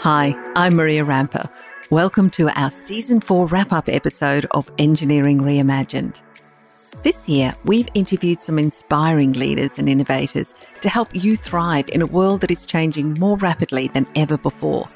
[0.00, 1.50] Hi, I'm Maria Rampa.
[1.90, 6.22] Welcome to our Season 4 wrap up episode of Engineering Reimagined.
[7.02, 12.06] This year, we've interviewed some inspiring leaders and innovators to help you thrive in a
[12.06, 14.88] world that is changing more rapidly than ever before.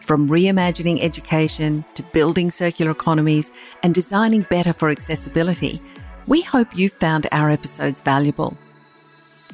[0.00, 3.50] From reimagining education to building circular economies
[3.82, 5.82] and designing better for accessibility,
[6.28, 8.54] we hope you found our episodes valuable.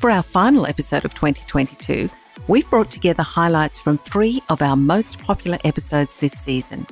[0.00, 2.10] For our final episode of 2022,
[2.48, 6.84] we've brought together highlights from three of our most popular episodes this season.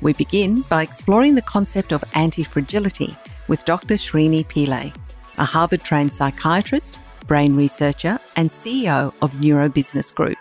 [0.00, 3.94] We begin by exploring the concept of anti fragility with Dr.
[3.94, 4.92] Srini Pillay,
[5.38, 10.38] a Harvard trained psychiatrist, brain researcher, and CEO of Neurobusiness Group.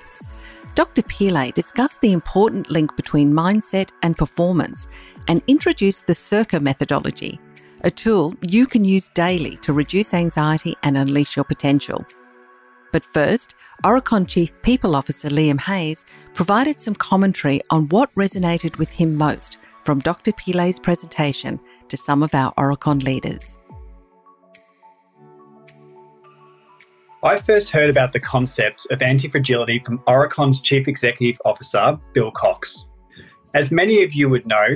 [0.73, 1.03] Dr.
[1.03, 4.87] Pillay discussed the important link between mindset and performance
[5.27, 7.39] and introduced the Circa methodology,
[7.83, 12.05] a tool you can use daily to reduce anxiety and unleash your potential.
[12.93, 18.89] But first, Aurecon Chief People Officer Liam Hayes provided some commentary on what resonated with
[18.89, 20.31] him most from Dr.
[20.31, 23.59] Pillay's presentation to some of our Aurecon leaders.
[27.21, 32.31] I first heard about the concept of anti fragility from Aurecon's Chief Executive Officer, Bill
[32.31, 32.85] Cox.
[33.53, 34.67] As many of you would know,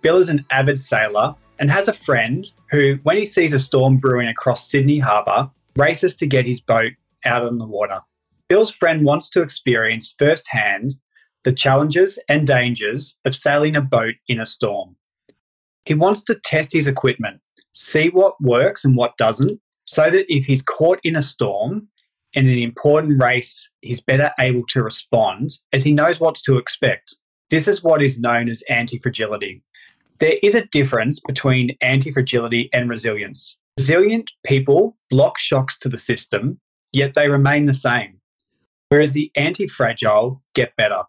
[0.00, 3.98] Bill is an avid sailor and has a friend who, when he sees a storm
[3.98, 6.92] brewing across Sydney Harbour, races to get his boat
[7.24, 8.00] out on the water.
[8.48, 10.94] Bill's friend wants to experience firsthand
[11.44, 14.96] the challenges and dangers of sailing a boat in a storm.
[15.84, 17.40] He wants to test his equipment,
[17.72, 21.88] see what works and what doesn't, so that if he's caught in a storm
[22.32, 27.14] in an important race, he's better able to respond as he knows what to expect.
[27.50, 29.62] This is what is known as anti fragility.
[30.18, 33.56] There is a difference between anti fragility and resilience.
[33.76, 36.58] Resilient people block shocks to the system,
[36.92, 38.18] yet they remain the same,
[38.88, 41.02] whereas the anti fragile get better.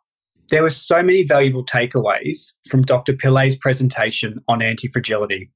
[0.50, 3.13] There were so many valuable takeaways from Dr.
[3.13, 5.51] Pillay's presentation on anti fragility.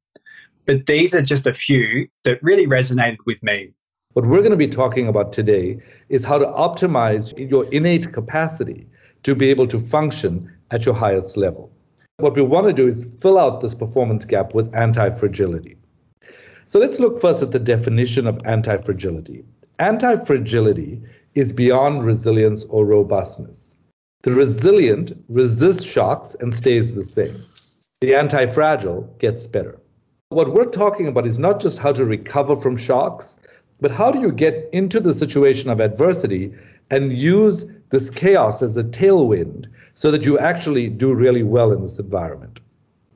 [0.65, 3.73] But these are just a few that really resonated with me.
[4.13, 8.87] What we're going to be talking about today is how to optimize your innate capacity
[9.23, 11.73] to be able to function at your highest level.
[12.21, 15.75] What we want to do is fill out this performance gap with anti fragility.
[16.65, 19.43] So let's look first at the definition of anti fragility.
[19.79, 21.01] Anti fragility
[21.33, 23.75] is beyond resilience or robustness.
[24.21, 27.43] The resilient resists shocks and stays the same.
[28.01, 29.79] The anti fragile gets better.
[30.29, 33.35] What we're talking about is not just how to recover from shocks,
[33.79, 36.53] but how do you get into the situation of adversity
[36.91, 41.81] and use this chaos as a tailwind so that you actually do really well in
[41.81, 42.59] this environment?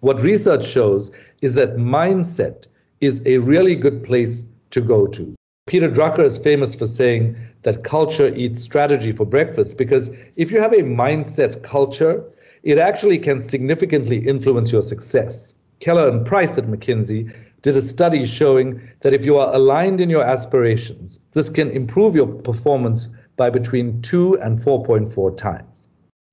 [0.02, 2.68] What research shows is that mindset
[3.02, 5.36] is a really good place to go to.
[5.68, 10.62] Peter Drucker is famous for saying that culture eats strategy for breakfast because if you
[10.62, 12.24] have a mindset culture,
[12.62, 15.56] it actually can significantly influence your success.
[15.80, 20.10] Keller and Price at McKinsey did a study showing that if you are aligned in
[20.10, 25.75] your aspirations, this can improve your performance by between 2 and 4.4 times.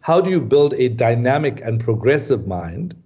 [0.03, 2.97] How do you build a dynamic and progressive mind?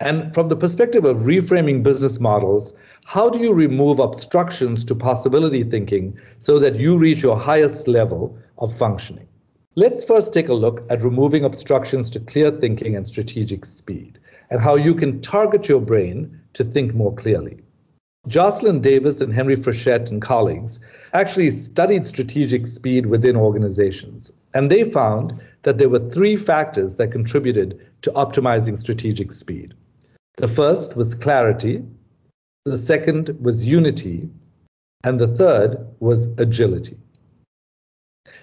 [0.00, 2.74] And from the perspective of reframing business models,
[3.06, 8.38] how do you remove obstructions to possibility thinking so that you reach your highest level
[8.58, 9.26] of functioning?
[9.74, 14.18] Let's first take a look at removing obstructions to clear thinking and strategic speed
[14.50, 17.58] and how you can target your brain to think more clearly.
[18.26, 20.78] Jocelyn Davis and Henry Frechette and colleagues
[21.14, 27.12] actually studied strategic speed within organizations, and they found that there were three factors that
[27.12, 29.74] contributed to optimizing strategic speed.
[30.36, 31.82] The first was clarity,
[32.64, 34.28] the second was unity,
[35.04, 36.96] and the third was agility.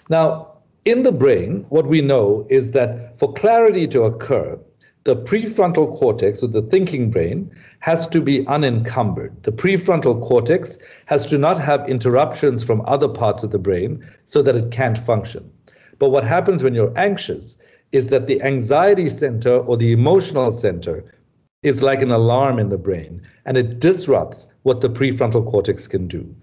[0.09, 0.51] Now,
[0.85, 4.59] in the brain, what we know is that for clarity to occur,
[5.05, 9.43] the prefrontal cortex, or the thinking brain, has to be unencumbered.
[9.43, 14.41] The prefrontal cortex has to not have interruptions from other parts of the brain so
[14.41, 15.51] that it can't function.
[15.99, 17.55] But what happens when you're anxious
[17.91, 21.03] is that the anxiety center or the emotional center
[21.63, 26.07] is like an alarm in the brain and it disrupts what the prefrontal cortex can
[26.07, 26.35] do.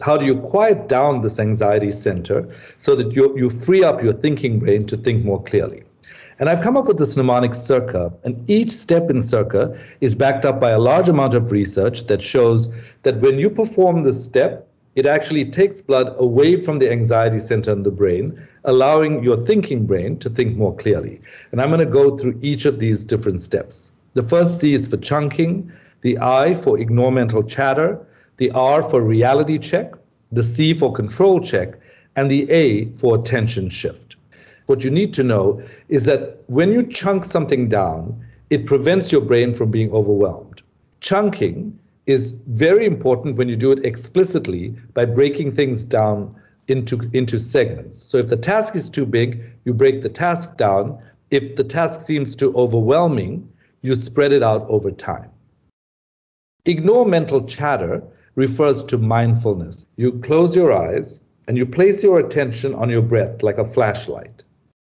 [0.00, 2.48] How do you quiet down this anxiety center
[2.78, 5.84] so that you, you free up your thinking brain to think more clearly?
[6.40, 10.44] And I've come up with this mnemonic circa, and each step in circa is backed
[10.44, 12.68] up by a large amount of research that shows
[13.04, 17.72] that when you perform this step, it actually takes blood away from the anxiety center
[17.72, 21.20] in the brain, allowing your thinking brain to think more clearly.
[21.50, 23.90] And I'm going to go through each of these different steps.
[24.14, 25.70] The first C is for chunking,
[26.02, 27.98] the I for ignore mental chatter,
[28.36, 29.94] the R for reality check,
[30.30, 31.78] the C for control check,
[32.16, 34.16] and the A for attention shift.
[34.66, 39.20] What you need to know is that when you chunk something down, it prevents your
[39.20, 40.62] brain from being overwhelmed.
[41.00, 46.34] Chunking is very important when you do it explicitly by breaking things down
[46.68, 48.06] into, into segments.
[48.10, 50.98] So if the task is too big, you break the task down.
[51.30, 53.48] If the task seems too overwhelming,
[53.82, 55.30] you spread it out over time.
[56.66, 58.02] Ignore mental chatter
[58.34, 59.86] refers to mindfulness.
[59.96, 64.42] You close your eyes and you place your attention on your breath like a flashlight.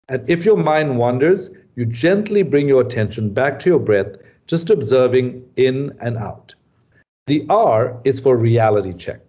[0.09, 4.17] And if your mind wanders, you gently bring your attention back to your breath,
[4.47, 6.55] just observing in and out.
[7.29, 9.21] The R is for reality check.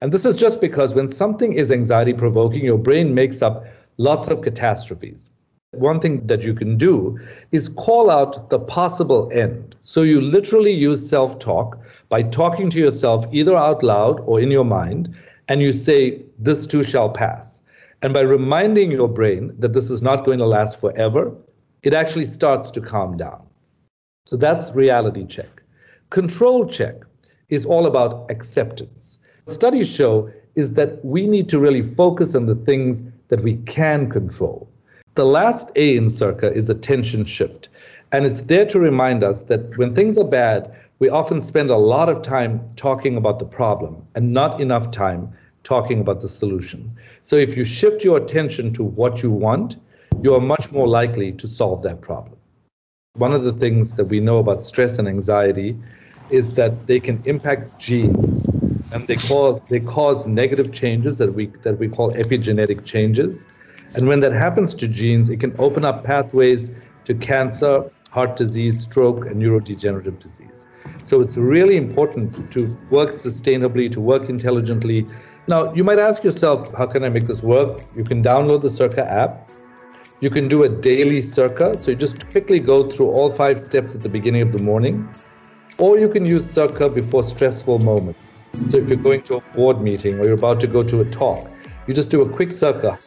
[0.00, 3.66] And this is just because when something is anxiety provoking, your brain makes up
[3.98, 5.28] lots of catastrophes.
[5.72, 7.18] One thing that you can do
[7.52, 9.76] is call out the possible end.
[9.82, 14.50] So you literally use self talk by talking to yourself either out loud or in
[14.50, 15.14] your mind,
[15.48, 17.60] and you say, This too shall pass.
[18.00, 21.36] And by reminding your brain that this is not going to last forever,
[21.82, 23.42] it actually starts to calm down.
[24.24, 25.62] So that's reality check.
[26.08, 27.03] Control check
[27.54, 29.18] is all about acceptance.
[29.48, 34.10] Studies show is that we need to really focus on the things that we can
[34.10, 34.68] control.
[35.14, 37.68] The last A in CIRCA is attention shift.
[38.12, 41.76] And it's there to remind us that when things are bad, we often spend a
[41.76, 45.32] lot of time talking about the problem and not enough time
[45.64, 46.90] talking about the solution.
[47.22, 49.76] So if you shift your attention to what you want,
[50.22, 52.36] you are much more likely to solve that problem.
[53.18, 55.72] One of the things that we know about stress and anxiety
[56.30, 58.44] is that they can impact genes
[58.90, 63.46] and they cause they cause negative changes that we that we call epigenetic changes.
[63.94, 68.82] And when that happens to genes, it can open up pathways to cancer, heart disease,
[68.82, 70.66] stroke, and neurodegenerative disease.
[71.04, 75.06] So it's really important to work sustainably, to work intelligently,
[75.46, 77.82] now, you might ask yourself, how can I make this work?
[77.94, 79.43] You can download the Circa app.
[80.24, 81.78] You can do a daily Circa.
[81.82, 85.06] So you just quickly go through all five steps at the beginning of the morning.
[85.76, 88.18] Or you can use Circa before stressful moments.
[88.70, 91.04] So if you're going to a board meeting or you're about to go to a
[91.10, 91.50] talk,
[91.86, 92.98] you just do a quick Circa.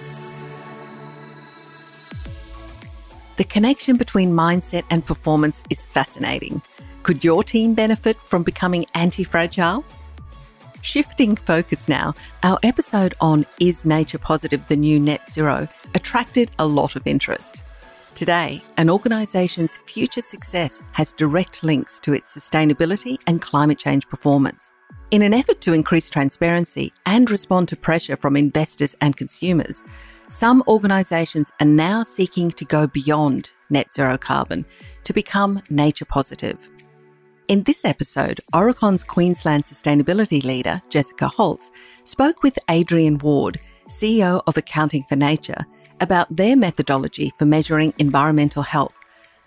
[3.38, 6.62] The connection between mindset and performance is fascinating.
[7.02, 9.84] Could your team benefit from becoming anti fragile?
[10.82, 12.14] Shifting focus now,
[12.44, 17.64] our episode on Is Nature Positive the New Net Zero attracted a lot of interest.
[18.16, 24.72] Today, an organisation's future success has direct links to its sustainability and climate change performance.
[25.12, 29.84] In an effort to increase transparency and respond to pressure from investors and consumers,
[30.30, 34.66] some organisations are now seeking to go beyond net zero carbon
[35.04, 36.58] to become nature positive.
[37.48, 41.72] In this episode, Aurecon's Queensland sustainability leader, Jessica Holtz,
[42.04, 43.58] spoke with Adrian Ward,
[43.88, 45.66] CEO of Accounting for Nature,
[46.02, 48.94] about their methodology for measuring environmental health,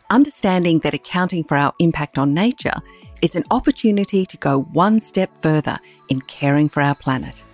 [0.08, 2.72] understanding that accounting for our impact on nature
[3.20, 7.44] is an opportunity to go one step further in caring for our planet.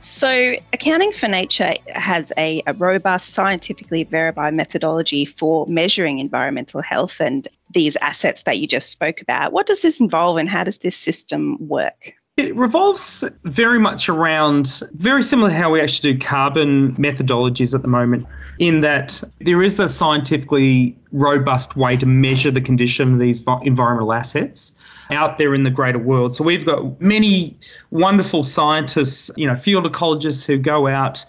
[0.00, 7.20] So, Accounting for Nature has a, a, robust, scientifically verified methodology for measuring environmental health
[7.20, 7.46] and
[7.76, 9.52] these assets that you just spoke about.
[9.52, 12.14] What does this involve and how does this system work?
[12.38, 17.82] It revolves very much around very similar to how we actually do carbon methodologies at
[17.82, 18.26] the moment,
[18.58, 24.12] in that there is a scientifically robust way to measure the condition of these environmental
[24.14, 24.72] assets
[25.10, 26.34] out there in the greater world.
[26.34, 27.58] So we've got many
[27.90, 31.24] wonderful scientists, you know, field ecologists who go out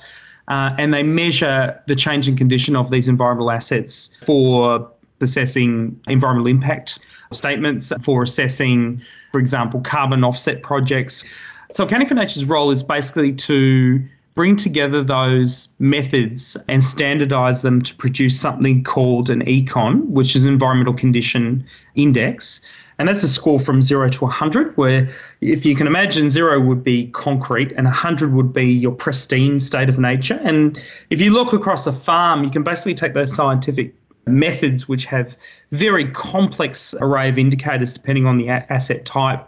[0.48, 4.89] uh, and they measure the changing condition of these environmental assets for
[5.22, 7.00] assessing environmental impact
[7.34, 11.24] statements, for assessing, for example, carbon offset projects.
[11.72, 14.02] So Accounting for Nature's role is basically to
[14.36, 20.46] bring together those methods and standardize them to produce something called an ECON, which is
[20.46, 22.62] Environmental Condition Index.
[23.00, 25.10] And that's a score from zero to 100, where
[25.42, 29.90] if you can imagine, zero would be concrete and 100 would be your pristine state
[29.90, 30.40] of nature.
[30.44, 33.94] And if you look across a farm, you can basically take those scientific
[34.29, 35.36] methods which have
[35.72, 39.48] very complex array of indicators depending on the asset type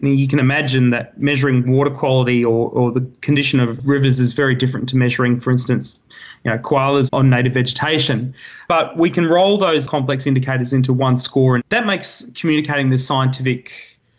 [0.00, 4.54] you can imagine that measuring water quality or, or the condition of rivers is very
[4.54, 6.00] different to measuring, for instance,
[6.44, 8.34] you know, koalas on native vegetation.
[8.68, 12.98] But we can roll those complex indicators into one score, and that makes communicating the
[12.98, 13.70] scientific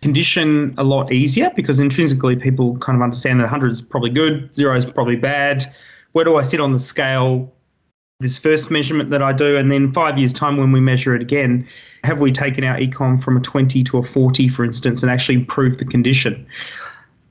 [0.01, 4.53] condition a lot easier because intrinsically people kind of understand that 100 is probably good,
[4.55, 5.65] zero is probably bad.
[6.11, 7.51] Where do I sit on the scale?
[8.23, 11.21] This first measurement that I do, and then five years' time when we measure it
[11.21, 11.67] again,
[12.03, 15.35] have we taken our econ from a 20 to a 40, for instance, and actually
[15.35, 16.47] improved the condition?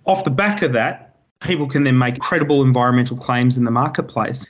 [0.05, 4.47] off the back of that, people can then make credible environmental claims in the marketplace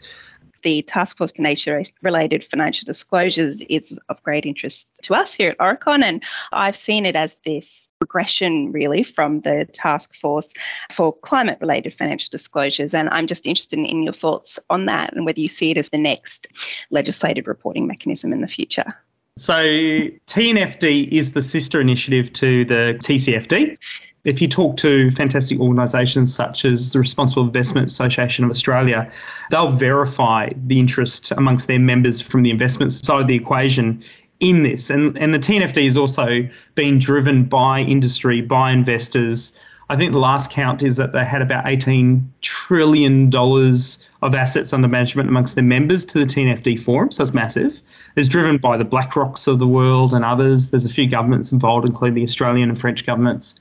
[0.62, 5.50] the Task Force for Nature related financial disclosures is of great interest to us here
[5.50, 6.02] at Aurecon.
[6.02, 10.54] And I've seen it as this progression really from the Task Force
[10.90, 12.94] for climate related financial disclosures.
[12.94, 15.90] And I'm just interested in your thoughts on that and whether you see it as
[15.90, 16.48] the next
[16.90, 18.94] legislated reporting mechanism in the future.
[19.38, 23.78] So, TNFD is the sister initiative to the TCFD.
[24.24, 29.10] If you talk to fantastic organisations such as the Responsible Investment Association of Australia,
[29.50, 34.00] they'll verify the interest amongst their members from the investment side of the equation
[34.38, 34.90] in this.
[34.90, 39.58] And, and the TNFD is also being driven by industry, by investors.
[39.90, 44.86] I think the last count is that they had about $18 trillion of assets under
[44.86, 47.82] management amongst their members to the TNFD forum, so it's massive.
[48.14, 50.70] It's driven by the BlackRocks of the world and others.
[50.70, 53.56] There's a few governments involved, including the Australian and French governments.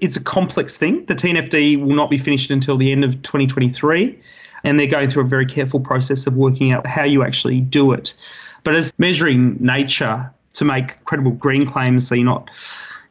[0.00, 1.04] It's a complex thing.
[1.06, 4.18] The TNFD will not be finished until the end of 2023,
[4.64, 7.92] and they're going through a very careful process of working out how you actually do
[7.92, 8.14] it.
[8.64, 12.48] But as measuring nature to make credible green claims, so you're not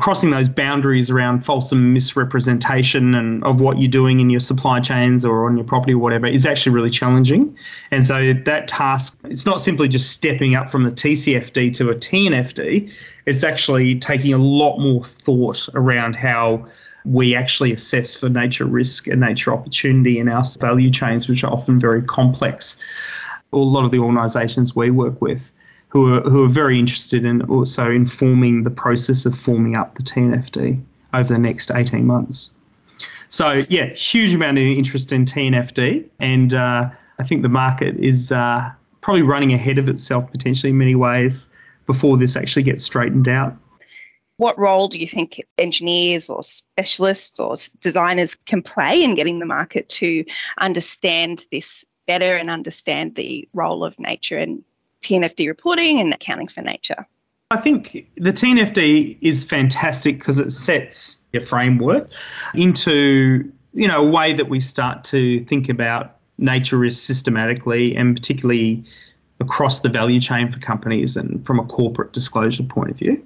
[0.03, 4.77] crossing those boundaries around false and misrepresentation and of what you're doing in your supply
[4.81, 7.57] chains or on your property or whatever is actually really challenging.
[7.89, 11.95] And so that task, it's not simply just stepping up from the TCFD to a
[11.95, 12.91] TNFD,
[13.27, 16.67] it's actually taking a lot more thought around how
[17.05, 21.53] we actually assess for nature risk and nature opportunity in our value chains, which are
[21.53, 22.75] often very complex.
[23.53, 25.53] A lot of the organisations we work with
[25.93, 30.01] who are, who are very interested in also informing the process of forming up the
[30.01, 30.81] TNFD
[31.13, 32.49] over the next 18 months.
[33.29, 38.31] So, yeah, huge amount of interest in TNFD, and uh, I think the market is
[38.31, 38.71] uh,
[39.01, 41.47] probably running ahead of itself potentially in many ways
[41.85, 43.55] before this actually gets straightened out.
[44.37, 49.45] What role do you think engineers or specialists or designers can play in getting the
[49.45, 50.25] market to
[50.57, 54.63] understand this better and understand the role of nature and
[55.03, 57.05] TNFD reporting and accounting for nature?
[57.51, 62.11] I think the TNFD is fantastic because it sets a framework
[62.55, 68.15] into you know a way that we start to think about nature risk systematically and
[68.15, 68.83] particularly
[69.39, 73.23] across the value chain for companies and from a corporate disclosure point of view.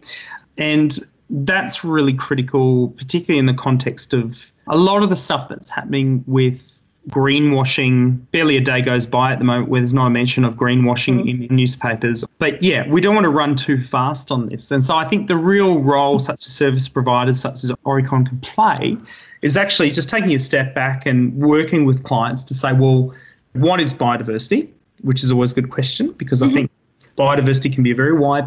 [0.57, 5.69] And that's really critical, particularly in the context of a lot of the stuff that's
[5.69, 6.66] happening with
[7.09, 8.19] greenwashing.
[8.31, 11.49] Barely a day goes by at the moment where there's no mention of greenwashing mm.
[11.49, 12.23] in newspapers.
[12.39, 14.71] But yeah, we don't want to run too fast on this.
[14.71, 18.39] And so I think the real role such as service providers such as Aurecon can
[18.41, 18.97] play
[19.41, 23.13] is actually just taking a step back and working with clients to say, well,
[23.53, 24.69] what is biodiversity?
[25.01, 26.51] Which is always a good question because mm-hmm.
[26.51, 26.71] I think
[27.17, 28.45] biodiversity can be a very wide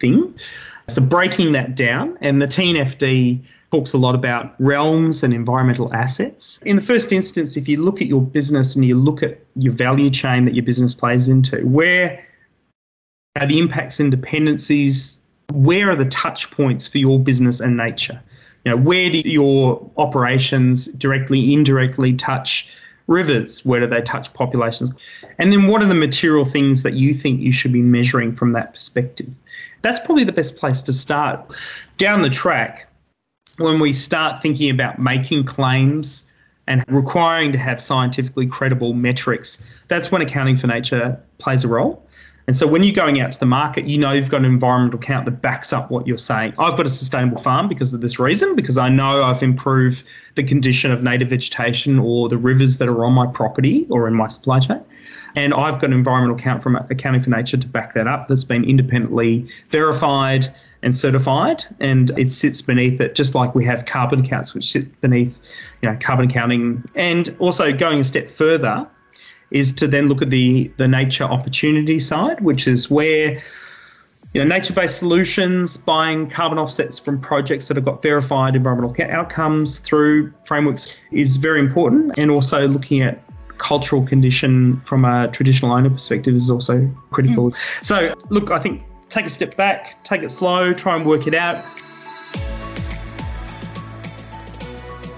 [0.00, 0.34] thing.
[0.88, 3.40] So breaking that down, and the TNFD
[3.74, 6.60] talks a lot about realms and environmental assets.
[6.64, 9.72] In the first instance, if you look at your business and you look at your
[9.72, 12.24] value chain that your business plays into, where
[13.40, 15.20] are the impacts and dependencies?
[15.52, 18.22] Where are the touch points for your business and nature?
[18.64, 22.68] You know, where do your operations directly, indirectly touch
[23.08, 23.64] rivers?
[23.66, 24.90] Where do they touch populations?
[25.38, 28.52] And then what are the material things that you think you should be measuring from
[28.52, 29.26] that perspective?
[29.82, 31.44] That's probably the best place to start.
[31.98, 32.88] Down the track,
[33.58, 36.24] when we start thinking about making claims
[36.66, 42.04] and requiring to have scientifically credible metrics, that's when accounting for nature plays a role.
[42.46, 44.98] And so when you're going out to the market, you know you've got an environmental
[44.98, 46.52] account that backs up what you're saying.
[46.58, 50.02] I've got a sustainable farm because of this reason, because I know I've improved
[50.34, 54.14] the condition of native vegetation or the rivers that are on my property or in
[54.14, 54.82] my supply chain.
[55.36, 58.44] And I've got an environmental account from Accounting for Nature to back that up that's
[58.44, 64.20] been independently verified and certified, and it sits beneath it, just like we have carbon
[64.20, 65.36] accounts, which sit beneath,
[65.82, 66.84] you know, carbon accounting.
[66.94, 68.86] And also going a step further
[69.50, 73.42] is to then look at the the nature opportunity side, which is where
[74.34, 79.78] you know, nature-based solutions, buying carbon offsets from projects that have got verified environmental outcomes
[79.78, 83.22] through frameworks is very important, and also looking at
[83.58, 87.52] cultural condition from a traditional owner perspective is also critical.
[87.52, 87.56] Mm.
[87.82, 88.82] So, look, I think
[89.14, 91.64] take a step back, take it slow, try and work it out.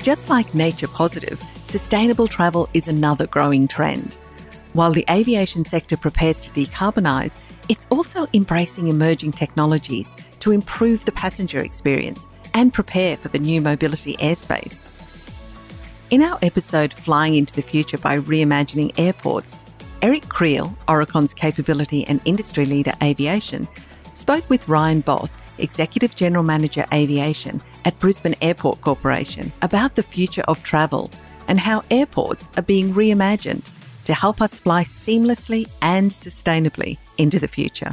[0.03, 4.19] Just like nature positive, sustainable travel is another growing trend.
[4.75, 11.13] While the aviation sector prepares to decarbonise, it's also embracing emerging technologies to improve the
[11.13, 14.83] passenger experience and prepare for the new mobility airspace.
[16.11, 19.59] In our episode Flying into the Future by Reimagining Airports,
[20.07, 23.67] Eric Creel, Aurecon's capability and industry leader aviation,
[24.15, 30.45] spoke with Ryan Both, Executive General Manager Aviation at Brisbane Airport Corporation about the future
[30.47, 31.11] of travel
[31.49, 33.69] and how airports are being reimagined
[34.05, 37.93] to help us fly seamlessly and sustainably into the future.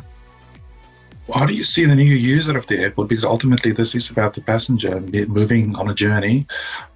[1.31, 3.07] How do you see the new user of the airport?
[3.07, 6.45] Because ultimately, this is about the passenger moving on a journey.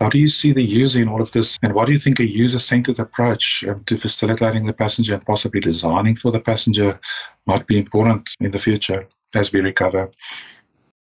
[0.02, 1.58] How do you see the user in all of this?
[1.64, 5.26] And why do you think a user centered approach um, to facilitating the passenger and
[5.26, 7.00] possibly designing for the passenger
[7.46, 10.12] might be important in the future as we recover?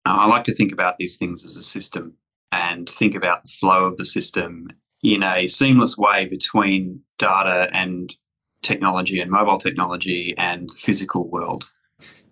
[0.05, 2.15] I like to think about these things as a system
[2.53, 4.69] and think about the flow of the system
[5.03, 8.15] in a seamless way between data and
[8.63, 11.69] technology and mobile technology and physical world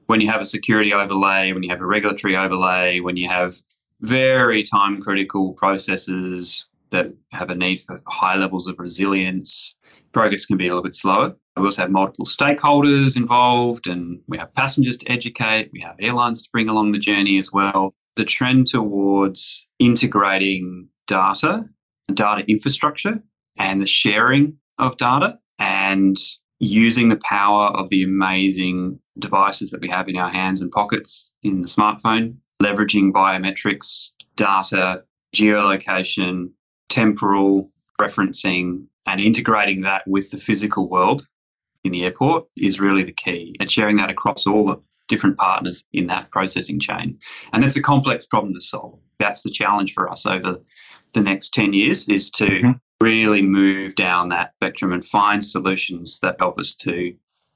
[0.06, 3.56] when you have a security overlay, when you have a regulatory overlay, when you have
[4.00, 9.76] very time critical processes that have a need for high levels of resilience,
[10.12, 11.34] progress can be a little bit slower.
[11.56, 16.42] We also have multiple stakeholders involved, and we have passengers to educate, we have airlines
[16.42, 17.94] to bring along the journey as well.
[18.16, 21.64] The trend towards integrating data,
[22.12, 23.22] data infrastructure,
[23.58, 26.16] and the sharing of data, and
[26.58, 31.32] using the power of the amazing devices that we have in our hands and pockets
[31.42, 35.02] in the smartphone, leveraging biometrics, data,
[35.34, 36.50] geolocation,
[36.88, 37.70] temporal
[38.00, 41.26] referencing, and integrating that with the physical world
[41.84, 44.76] in the airport is really the key, and sharing that across all the
[45.08, 47.18] different partners in that processing chain.
[47.52, 48.98] And that's a complex problem to solve.
[49.18, 50.56] That's the challenge for us over
[51.14, 52.70] the next 10 years is to mm-hmm.
[53.02, 57.14] Really move down that spectrum and find solutions that help us to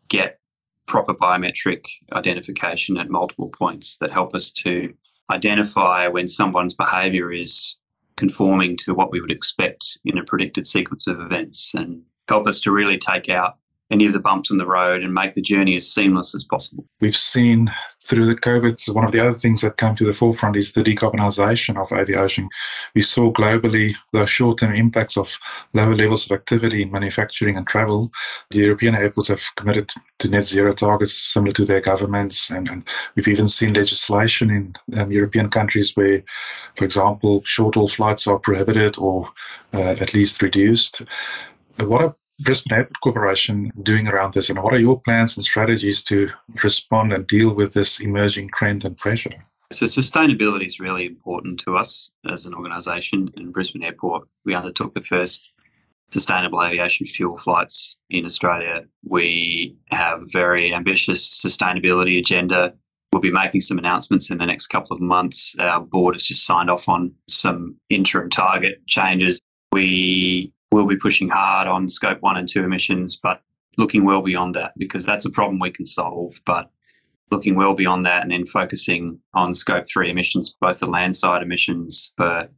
[0.09, 0.39] get
[0.87, 4.93] proper biometric identification at multiple points that help us to
[5.33, 7.77] identify when someone's behavior is
[8.17, 12.61] conforming to what we would expect in a predicted sequence of events and help us
[12.61, 13.60] to really take out
[13.91, 16.85] any of the bumps in the road and make the journey as seamless as possible.
[17.01, 17.71] We've seen
[18.03, 20.83] through the COVID, one of the other things that came to the forefront is the
[20.83, 22.49] decarbonisation of aviation.
[22.95, 25.37] We saw globally the short term impacts of
[25.75, 28.13] lower levels of activity in manufacturing and travel.
[28.51, 32.89] The European airports have committed to net zero targets similar to their governments, and, and
[33.17, 36.23] we've even seen legislation in um, European countries where,
[36.77, 39.29] for example, short haul flights are prohibited or
[39.75, 41.03] uh, at least reduced.
[41.79, 46.31] What are Brisbane Corporation doing around this, and what are your plans and strategies to
[46.63, 49.31] respond and deal with this emerging trend and pressure?
[49.73, 53.31] So, sustainability is really important to us as an organisation.
[53.37, 55.51] In Brisbane Airport, we undertook the first
[56.11, 58.85] sustainable aviation fuel flights in Australia.
[59.05, 62.75] We have a very ambitious sustainability agenda.
[63.13, 65.57] We'll be making some announcements in the next couple of months.
[65.59, 69.41] Our board has just signed off on some interim target changes.
[69.73, 73.43] We we'll be pushing hard on scope one and two emissions, but
[73.77, 76.41] looking well beyond that because that's a problem we can solve.
[76.45, 76.71] But
[77.31, 82.13] looking well beyond that and then focusing on scope three emissions, both the landside emissions
[82.17, 82.49] for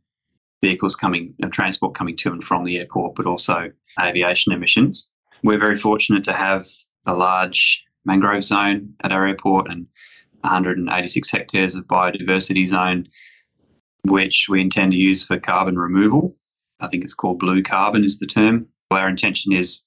[0.63, 3.71] vehicles coming, and transport coming to and from the airport, but also
[4.01, 5.11] aviation emissions.
[5.43, 6.67] We're very fortunate to have
[7.07, 9.87] a large mangrove zone at our airport and
[10.43, 13.09] 186 hectares of biodiversity zone,
[14.05, 16.37] which we intend to use for carbon removal
[16.83, 18.67] I think it's called blue carbon is the term.
[18.91, 19.83] Our intention is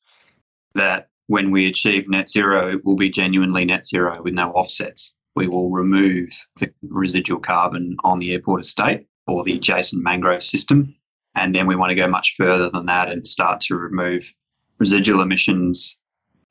[0.74, 5.14] that when we achieve net zero, it will be genuinely net zero with no offsets.
[5.36, 6.30] We will remove
[6.60, 10.88] the residual carbon on the airport estate or the adjacent mangrove system.
[11.36, 14.34] And then we want to go much further than that and start to remove
[14.80, 16.00] residual emissions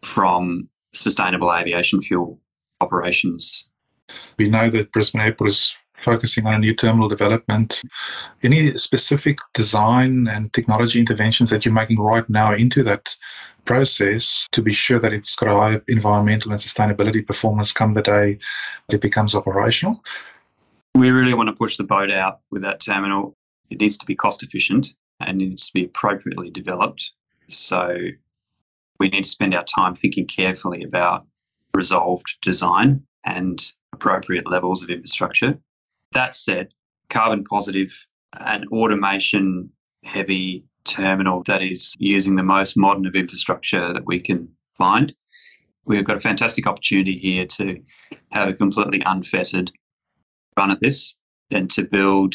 [0.02, 2.38] from sustainable aviation fuel
[2.82, 3.66] operations.
[4.38, 7.82] We know that Brisbane Airport is focusing on a new terminal development.
[8.42, 13.16] Any specific design and technology interventions that you're making right now into that
[13.64, 18.02] process to be sure that it's got a high environmental and sustainability performance come the
[18.02, 18.38] day
[18.90, 20.04] it becomes operational?
[20.94, 23.34] We really want to push the boat out with that terminal.
[23.70, 27.12] It needs to be cost efficient and it needs to be appropriately developed.
[27.48, 27.96] So
[29.00, 31.26] we need to spend our time thinking carefully about
[31.74, 35.58] resolved design and appropriate levels of infrastructure
[36.14, 36.72] that said,
[37.10, 38.06] carbon positive
[38.40, 39.70] and automation
[40.04, 45.14] heavy terminal that is using the most modern of infrastructure that we can find.
[45.86, 47.80] We've got a fantastic opportunity here to
[48.32, 49.70] have a completely unfettered
[50.56, 51.18] run at this
[51.50, 52.34] and to build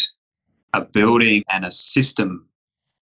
[0.73, 2.47] a building and a system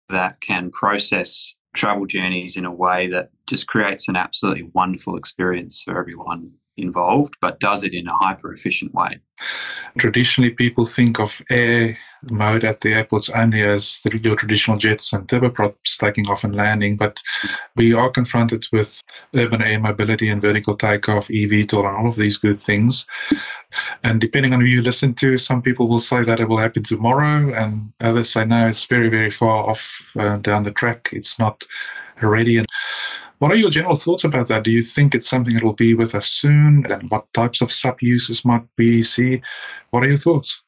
[0.09, 5.83] that can process travel journeys in a way that just creates an absolutely wonderful experience
[5.83, 9.19] for everyone involved, but does it in a hyper efficient way.
[9.97, 11.97] Traditionally, people think of air
[12.31, 16.55] mode at the airports only as the, your traditional jets and turboprops taking off and
[16.55, 17.21] landing, but
[17.75, 19.01] we are confronted with
[19.35, 23.05] urban air mobility and vertical takeoff, eVTOL, and all of these good things.
[24.03, 26.83] And depending on who you listen to, some people will say that it will happen
[26.83, 31.09] tomorrow, and others say no, it's very, very far off uh, down the track.
[31.13, 31.63] It's not
[32.21, 32.57] ready.
[32.57, 32.67] And
[33.39, 34.63] what are your general thoughts about that?
[34.63, 36.85] Do you think it's something that will be with us soon?
[36.91, 39.41] And what types of sub uses might we see?
[39.91, 40.63] What are your thoughts?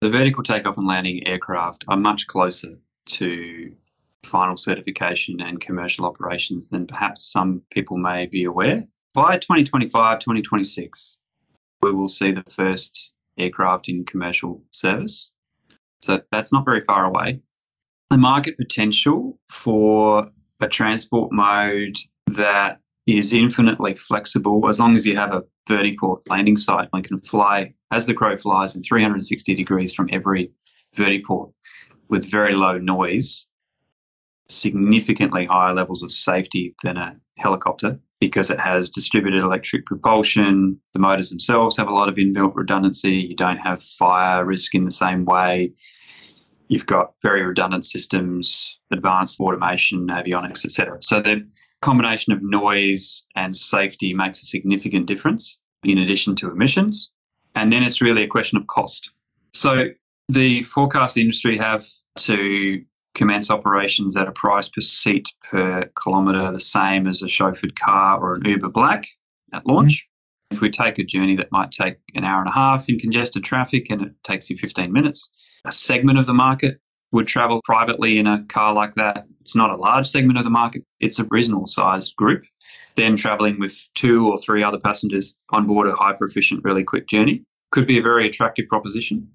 [0.00, 3.72] The vertical takeoff and landing aircraft are much closer to
[4.24, 8.86] final certification and commercial operations than perhaps some people may be aware.
[9.14, 11.18] By 2025, 2026,
[11.82, 15.32] we will see the first aircraft in commercial service.
[16.02, 17.40] So that's not very far away.
[18.10, 20.30] The market potential for
[20.60, 21.96] a transport mode
[22.28, 27.18] that is infinitely flexible as long as you have a vertiport landing site and can
[27.18, 30.50] fly as the crow flies in 360 degrees from every
[30.96, 31.52] vertiport
[32.08, 33.48] with very low noise,
[34.48, 40.78] significantly higher levels of safety than a helicopter because it has distributed electric propulsion.
[40.92, 43.14] The motors themselves have a lot of inbuilt redundancy.
[43.14, 45.72] You don't have fire risk in the same way.
[46.68, 50.98] You've got very redundant systems, advanced automation, avionics, etc.
[51.00, 51.46] So the
[51.82, 57.10] combination of noise and safety makes a significant difference in addition to emissions.
[57.54, 59.10] And then it's really a question of cost.
[59.52, 59.88] So
[60.28, 61.84] the forecast industry have
[62.18, 62.82] to
[63.14, 68.18] commence operations at a price per seat per kilometre the same as a chauffeured car
[68.18, 69.06] or an Uber Black
[69.52, 69.92] at launch.
[69.92, 70.56] Mm-hmm.
[70.56, 73.44] If we take a journey that might take an hour and a half in congested
[73.44, 75.30] traffic and it takes you 15 minutes,
[75.64, 76.80] a segment of the market
[77.12, 79.26] would travel privately in a car like that.
[79.40, 82.42] It's not a large segment of the market, it's a reasonable sized group.
[82.96, 87.08] Then traveling with two or three other passengers on board a hyper efficient, really quick
[87.08, 89.26] journey could be a very attractive proposition.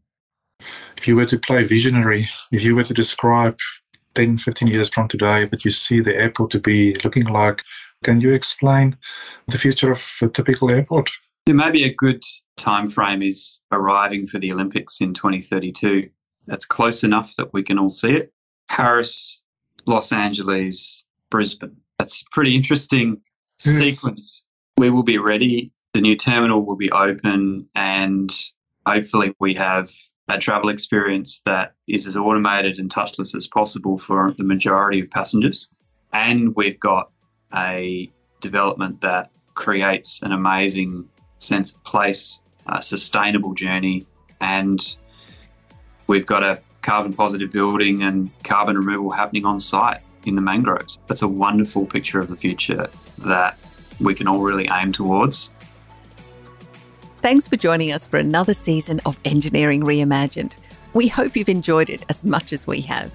[0.95, 3.57] If you were to play visionary, if you were to describe
[4.15, 7.63] 10, 15 years from today, but you see the airport to be looking like,
[8.03, 8.95] can you explain
[9.47, 11.09] the future of a typical airport?
[11.47, 12.23] Yeah, maybe a good
[12.57, 16.09] time frame is arriving for the Olympics in 2032
[16.47, 18.33] that's close enough that we can all see it.
[18.69, 19.41] Paris,
[19.85, 21.75] Los Angeles, Brisbane.
[21.99, 23.21] That's a pretty interesting
[23.63, 23.77] yes.
[23.77, 24.45] sequence.
[24.77, 25.73] We will be ready.
[25.93, 28.31] The new terminal will be open, and
[28.85, 29.89] hopefully, we have
[30.27, 35.09] a travel experience that is as automated and touchless as possible for the majority of
[35.09, 35.69] passengers.
[36.13, 37.11] And we've got
[37.55, 41.07] a development that creates an amazing
[41.39, 44.05] sense of place, a sustainable journey,
[44.41, 44.97] and
[46.07, 50.99] We've got a carbon positive building and carbon removal happening on site in the mangroves.
[51.07, 52.89] That's a wonderful picture of the future
[53.19, 53.57] that
[53.99, 55.53] we can all really aim towards.
[57.21, 60.55] Thanks for joining us for another season of Engineering Reimagined.
[60.93, 63.11] We hope you've enjoyed it as much as we have.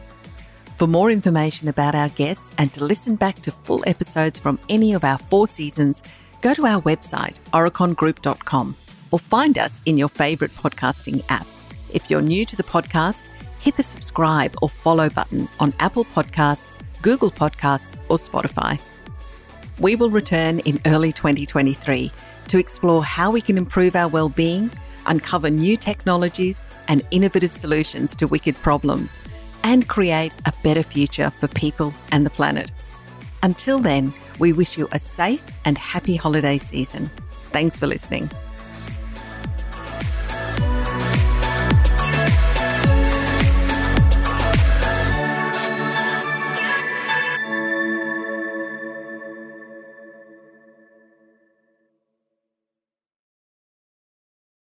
[0.76, 4.92] For more information about our guests and to listen back to full episodes from any
[4.92, 6.02] of our four seasons,
[6.40, 8.76] go to our website, aurecongroup.com,
[9.12, 11.46] or find us in your favourite podcasting app.
[11.92, 13.26] If you're new to the podcast,
[13.60, 18.80] hit the subscribe or follow button on Apple Podcasts, Google Podcasts, or Spotify.
[19.78, 22.10] We will return in early 2023
[22.48, 24.70] to explore how we can improve our well-being,
[25.06, 29.20] uncover new technologies and innovative solutions to wicked problems,
[29.64, 32.70] and create a better future for people and the planet.
[33.42, 37.10] Until then, we wish you a safe and happy holiday season.
[37.50, 38.30] Thanks for listening.